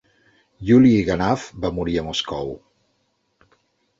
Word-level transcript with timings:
Yuliy 0.69 0.95
Ganf 1.09 1.43
va 1.65 1.71
morir 1.79 1.99
a 2.01 2.05
Moscou. 2.09 2.49